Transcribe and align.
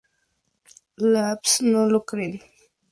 Labs 0.97 1.61
no 1.61 1.85
se 1.85 1.91
lo 1.91 2.03
creen. 2.05 2.41